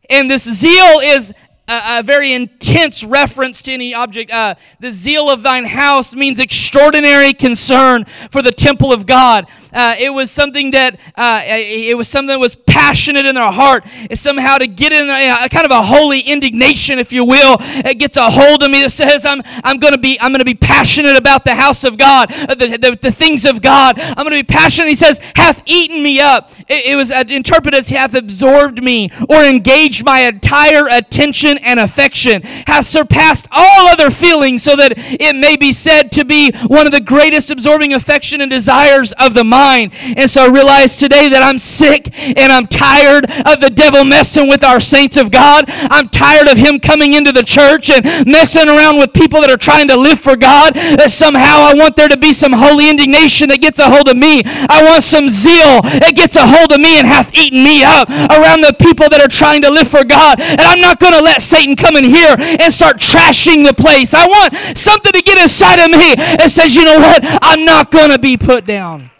[0.08, 1.32] And this zeal is
[1.72, 4.30] a, a very intense reference to any object.
[4.30, 9.48] Uh, the zeal of thine house means extraordinary concern for the temple of God.
[9.72, 13.84] Uh, it was something that uh, it was something that was passionate in their heart.
[14.10, 17.56] It's somehow to get in a, a, kind of a holy indignation, if you will.
[17.60, 20.40] It gets a hold of me that says, "I'm I'm going to be I'm going
[20.40, 23.98] to be passionate about the house of God, uh, the, the, the things of God.
[23.98, 27.24] I'm going to be passionate." He says, "Hath eaten me up." It, it was uh,
[27.26, 33.88] interpreted as "hath absorbed me" or engaged my entire attention and affection, hath surpassed all
[33.88, 37.92] other feelings, so that it may be said to be one of the greatest absorbing
[37.92, 39.92] affection and desires of the mind.
[40.16, 44.48] And so I realize today that I'm sick and I'm tired of the devil messing
[44.48, 45.64] with our saints of God.
[45.68, 49.56] I'm tired of him coming into the church and messing around with people that are
[49.56, 50.74] trying to live for God.
[50.74, 54.16] That somehow I want there to be some holy indignation that gets a hold of
[54.16, 54.42] me.
[54.44, 58.08] I want some zeal that gets a hold of me and hath eaten me up
[58.08, 60.40] around the people that are trying to live for God.
[60.40, 64.14] And I'm not going to let Satan come in here and start trashing the place.
[64.14, 67.22] I want something to get inside of me that says, you know what?
[67.42, 69.10] I'm not going to be put down.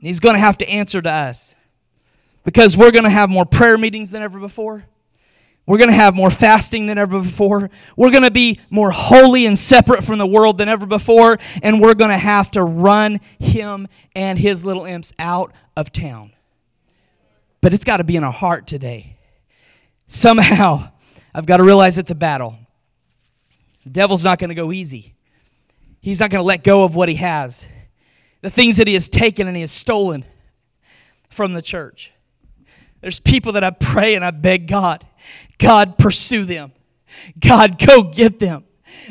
[0.00, 1.56] He's going to have to answer to us
[2.44, 4.84] because we're going to have more prayer meetings than ever before.
[5.66, 7.70] We're going to have more fasting than ever before.
[7.96, 11.38] We're going to be more holy and separate from the world than ever before.
[11.62, 16.33] And we're going to have to run him and his little imps out of town.
[17.64, 19.16] But it's got to be in our heart today.
[20.06, 20.90] Somehow,
[21.34, 22.58] I've got to realize it's a battle.
[23.84, 25.14] The devil's not going to go easy,
[26.02, 27.66] he's not going to let go of what he has,
[28.42, 30.26] the things that he has taken and he has stolen
[31.30, 32.12] from the church.
[33.00, 35.06] There's people that I pray and I beg God,
[35.56, 36.72] God, pursue them.
[37.40, 38.64] God, go get them.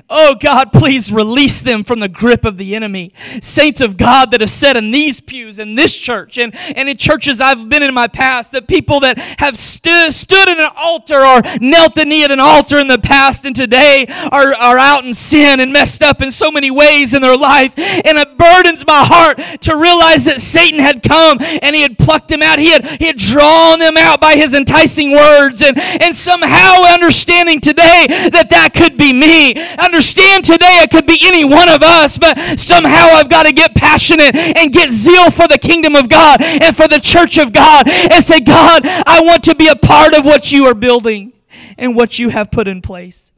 [0.09, 3.13] Oh God, please release them from the grip of the enemy.
[3.41, 6.97] Saints of God that have sat in these pews in this church and, and in
[6.97, 11.15] churches I've been in my past, the people that have stu- stood at an altar
[11.15, 15.05] or knelt the knee at an altar in the past and today are, are out
[15.05, 17.73] in sin and messed up in so many ways in their life.
[17.77, 22.27] And it burdens my heart to realize that Satan had come and he had plucked
[22.27, 22.59] them out.
[22.59, 27.59] He had, he had drawn them out by his enticing words and, and somehow understanding
[27.59, 32.17] today that that could be me understand today it could be any one of us,
[32.17, 36.41] but somehow I've got to get passionate and get zeal for the kingdom of God
[36.41, 40.15] and for the church of God and say, God, I want to be a part
[40.15, 41.33] of what you are building
[41.77, 43.31] and what you have put in place.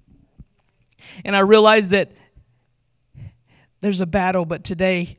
[1.24, 2.12] And I realize that
[3.82, 5.18] there's a battle, but today,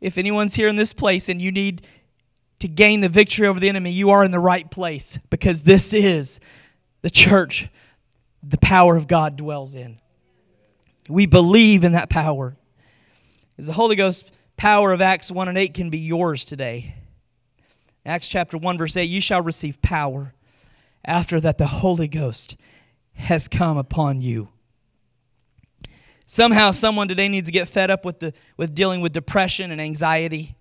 [0.00, 1.86] if anyone's here in this place and you need
[2.58, 5.92] to gain the victory over the enemy, you are in the right place because this
[5.92, 6.40] is
[7.02, 7.68] the church
[8.46, 10.00] the power of God dwells in.
[11.08, 12.56] We believe in that power.
[13.56, 16.96] Is the Holy Ghost power of Acts 1 and 8 can be yours today.
[18.06, 20.34] Acts chapter 1, verse 8 You shall receive power
[21.04, 22.56] after that the Holy Ghost
[23.14, 24.48] has come upon you.
[26.26, 29.80] Somehow, someone today needs to get fed up with, the, with dealing with depression and
[29.80, 30.56] anxiety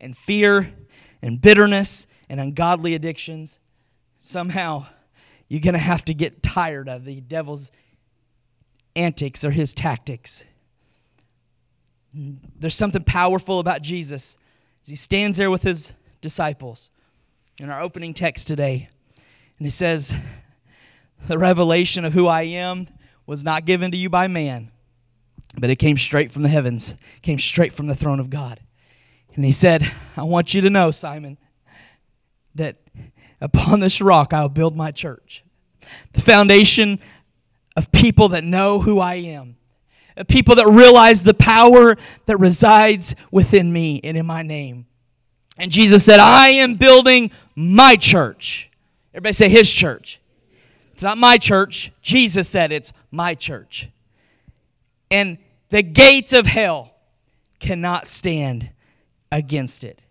[0.00, 0.72] and fear
[1.20, 3.58] and bitterness and ungodly addictions.
[4.18, 4.86] Somehow,
[5.54, 7.70] you're going to have to get tired of the devil's
[8.96, 10.42] antics or his tactics.
[12.12, 14.36] There's something powerful about Jesus
[14.82, 16.90] as he stands there with his disciples
[17.60, 18.88] in our opening text today.
[19.58, 20.12] And he says,
[21.28, 22.88] The revelation of who I am
[23.24, 24.72] was not given to you by man,
[25.56, 28.58] but it came straight from the heavens, came straight from the throne of God.
[29.36, 31.38] And he said, I want you to know, Simon,
[32.56, 32.78] that
[33.40, 35.43] upon this rock I'll build my church.
[36.12, 36.98] The foundation
[37.76, 39.56] of people that know who I am,
[40.16, 44.86] of people that realize the power that resides within me and in my name.
[45.58, 48.70] And Jesus said, I am building my church.
[49.12, 50.20] Everybody say his church.
[50.92, 51.92] It's not my church.
[52.02, 53.88] Jesus said it's my church.
[55.10, 55.38] And
[55.70, 56.94] the gates of hell
[57.58, 58.70] cannot stand
[59.32, 60.02] against it.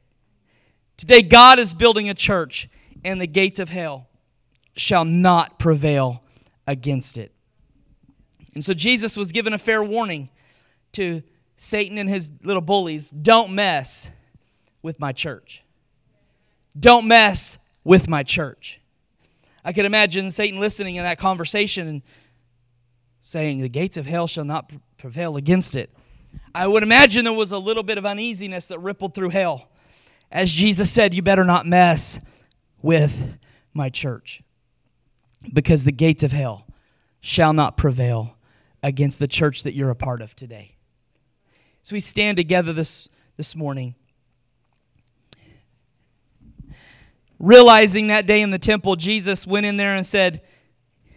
[0.97, 2.69] Today, God is building a church,
[3.03, 4.07] and the gates of hell
[4.76, 6.24] shall not prevail
[6.67, 7.32] against it.
[8.53, 10.30] And so Jesus was given a fair warning
[10.93, 11.24] to
[11.57, 14.09] Satan and his little bullies don't mess
[14.82, 15.63] with my church.
[16.78, 18.80] Don't mess with my church.
[19.65, 22.01] I could imagine Satan listening in that conversation and
[23.21, 25.89] saying, The gates of hell shall not prevail against it.
[26.53, 29.69] I would imagine there was a little bit of uneasiness that rippled through hell.
[30.32, 32.19] As Jesus said, You better not mess
[32.82, 33.38] with
[33.74, 34.43] my church
[35.51, 36.65] because the gates of hell
[37.19, 38.37] shall not prevail
[38.81, 40.75] against the church that you're a part of today.
[41.83, 43.95] So we stand together this, this morning,
[47.39, 50.41] realizing that day in the temple, Jesus went in there and said,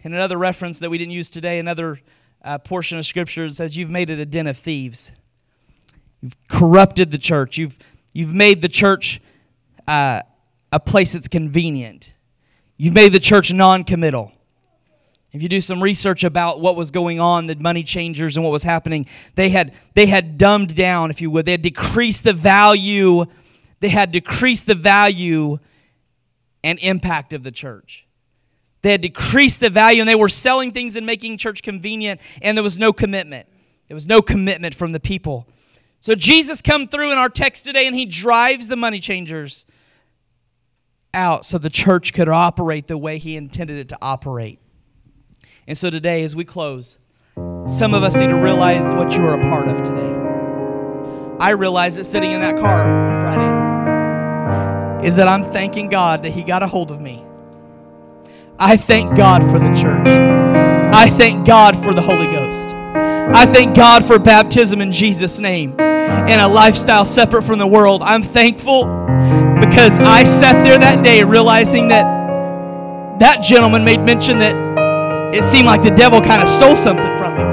[0.03, 1.99] in another reference that we didn't use today, another
[2.43, 5.11] uh, portion of scripture says, You've made it a den of thieves.
[6.21, 7.57] You've corrupted the church.
[7.57, 7.77] You've,
[8.13, 9.21] you've made the church
[9.87, 10.21] uh,
[10.71, 12.13] a place that's convenient.
[12.77, 14.31] You've made the church non committal.
[15.33, 18.51] If you do some research about what was going on, the money changers and what
[18.51, 21.45] was happening, they had, they had dumbed down, if you would.
[21.45, 23.25] They had decreased the value,
[23.79, 25.57] they had decreased the value
[26.63, 28.07] and impact of the church.
[28.83, 32.57] They had decreased the value and they were selling things and making church convenient, and
[32.57, 33.47] there was no commitment.
[33.87, 35.47] There was no commitment from the people.
[35.99, 39.65] So Jesus come through in our text today and he drives the money changers
[41.17, 44.59] out so the church could operate the way he intended it to operate.
[45.65, 46.97] And so today, as we close,
[47.67, 50.13] some of us need to realize what you are a part of today.
[51.39, 56.29] I realize that sitting in that car on Friday is that I'm thanking God that
[56.31, 57.25] He got a hold of me.
[58.59, 60.07] I thank God for the church.
[60.07, 62.73] I thank God for the Holy Ghost.
[62.73, 68.01] I thank God for baptism in Jesus' name and a lifestyle separate from the world.
[68.01, 68.85] I'm thankful
[69.59, 72.05] because I sat there that day realizing that
[73.19, 74.55] that gentleman made mention that
[75.33, 77.47] it seemed like the devil kind of stole something from him.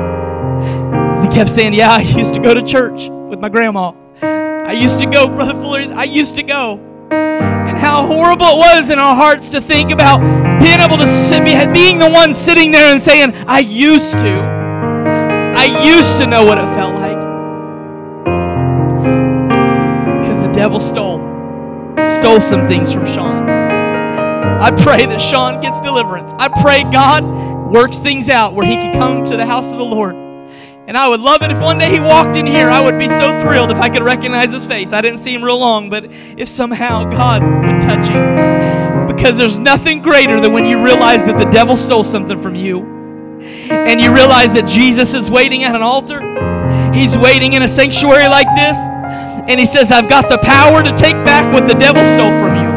[1.13, 3.93] As he kept saying, Yeah, I used to go to church with my grandma.
[4.23, 6.81] I used to go, Brother Fuller, I used to go.
[7.11, 10.21] And how horrible it was in our hearts to think about
[10.61, 11.45] being able to sit,
[11.75, 14.65] being the one sitting there and saying, I used to.
[15.57, 17.17] I used to know what it felt like.
[20.21, 21.19] Because the devil stole,
[22.07, 23.49] stole some things from Sean.
[23.49, 26.33] I pray that Sean gets deliverance.
[26.39, 27.25] I pray God
[27.73, 30.15] works things out where he could come to the house of the Lord.
[30.87, 32.69] And I would love it if one day he walked in here.
[32.69, 34.93] I would be so thrilled if I could recognize his face.
[34.93, 39.07] I didn't see him real long, but if somehow God would touch him.
[39.07, 42.83] Because there's nothing greater than when you realize that the devil stole something from you.
[43.71, 46.21] And you realize that Jesus is waiting at an altar.
[46.93, 48.77] He's waiting in a sanctuary like this.
[49.47, 52.57] And he says, I've got the power to take back what the devil stole from
[52.57, 52.71] you.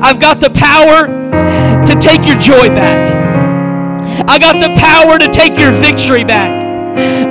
[0.00, 1.06] I've got the power
[1.86, 3.18] to take your joy back.
[4.28, 6.50] I got the power to take your victory back.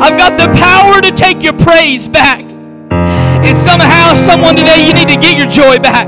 [0.01, 2.43] I've got the power to take your praise back.
[3.43, 6.07] And somehow, someone today, you need to get your joy back.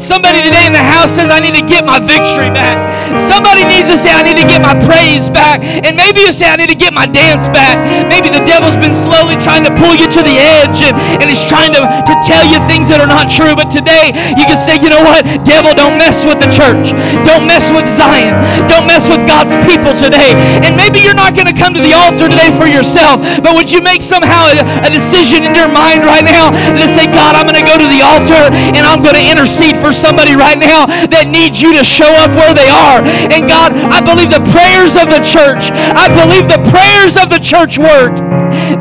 [0.00, 2.76] Somebody today in the house says, I need to get my victory back.
[3.16, 5.64] Somebody needs to say, I need to get my praise back.
[5.64, 7.76] And maybe you say, I need to get my dance back.
[8.08, 11.44] Maybe the devil's been slowly trying to pull you to the edge and, and he's
[11.44, 13.56] trying to, to tell you things that are not true.
[13.56, 15.24] But today, you can say, you know what?
[15.44, 16.92] Devil, don't mess with the church.
[17.24, 18.36] Don't mess with Zion.
[18.68, 20.36] Don't mess with God's people today.
[20.64, 23.72] And maybe you're not going to come to the altar today for yourself, but would
[23.72, 26.52] you make somehow a, a decision in your mind right now?
[26.68, 29.24] And to say, God, I'm going to go to the altar and I'm going to
[29.24, 33.00] intercede for somebody right now that needs you to show up where they are.
[33.32, 37.40] And God, I believe the prayers of the church, I believe the prayers of the
[37.40, 38.12] church work,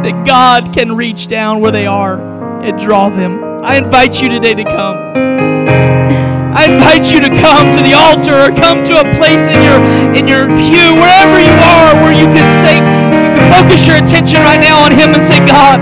[0.03, 2.19] that God can reach down where they are
[2.61, 3.63] and draw them.
[3.63, 4.97] I invite you today to come.
[6.57, 9.79] I invite you to come to the altar or come to a place in your
[10.17, 14.41] in your pew, wherever you are, where you can say, you can focus your attention
[14.41, 15.77] right now on Him and say, God,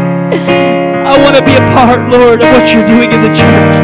[1.06, 3.76] I want to be a part, Lord, of what you're doing in the church.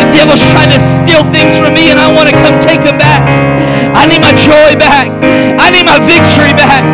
[0.00, 2.96] The devil's trying to steal things from me, and I want to come take them
[2.96, 3.20] back.
[3.92, 5.12] I need my joy back.
[5.60, 6.84] I need my victory back.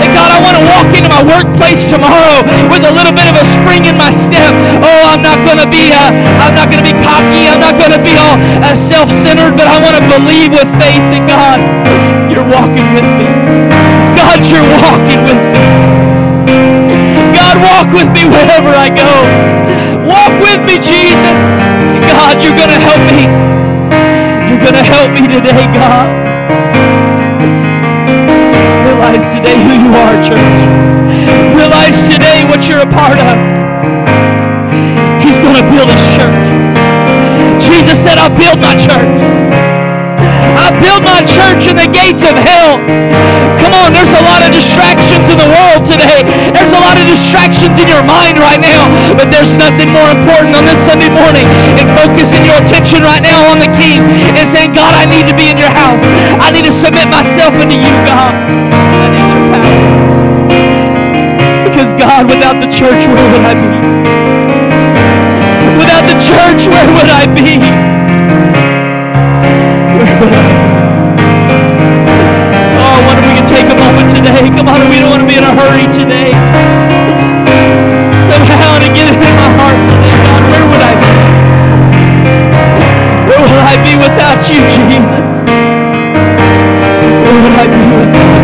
[0.00, 2.40] And God, I want to walk into my workplace tomorrow
[2.72, 4.52] with a little bit of a spring in my step.
[4.80, 7.48] Oh, I'm not going to be, uh, I'm not going to be cocky.
[7.52, 11.04] I'm not going to be all uh, self-centered, but I want to believe with faith
[11.12, 11.60] that God,
[12.32, 13.28] you're walking with me.
[14.16, 14.99] God, you're walking
[17.60, 19.12] walk with me wherever I go.
[20.08, 21.38] Walk with me, Jesus.
[22.08, 23.28] God, you're going to help me.
[24.48, 26.08] You're going to help me today, God.
[28.84, 30.60] Realize today who you are, church.
[31.54, 33.36] Realize today what you're a part of.
[35.22, 36.46] He's going to build his church.
[37.60, 39.39] Jesus said, I'll build my church.
[40.70, 42.78] I build my church in the gates of hell.
[43.58, 46.22] Come on, there's a lot of distractions in the world today.
[46.54, 48.86] There's a lot of distractions in your mind right now,
[49.18, 51.42] but there's nothing more important on this Sunday morning
[51.74, 54.06] than focusing your attention right now on the King
[54.38, 56.06] and saying, God, I need to be in your house.
[56.38, 58.30] I need to submit myself into you, God.
[58.30, 59.74] I need your power.
[61.66, 63.74] Because God, without the church, where would I be?
[65.82, 67.58] Without the church, where would I be?
[70.22, 70.59] oh,
[73.60, 74.48] take a moment today.
[74.56, 76.32] Come on, we don't want to be in a hurry today.
[78.24, 81.12] Somehow to get it in my heart today, God, where would I be?
[83.28, 85.44] Where would I be without you, Jesus?
[87.20, 88.39] Where would I be without you?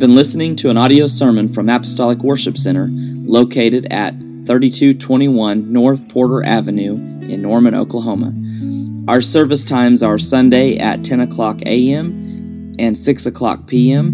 [0.00, 4.14] Been listening to an audio sermon from Apostolic Worship Center located at
[4.46, 6.94] 3221 North Porter Avenue
[7.30, 8.32] in Norman, Oklahoma.
[9.08, 12.72] Our service times are Sunday at 10 o'clock a.m.
[12.78, 14.06] and 6 o'clock p.m.,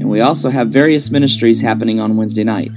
[0.00, 2.72] and we also have various ministries happening on Wednesday night.